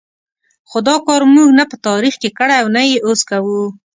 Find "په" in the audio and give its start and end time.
1.71-1.75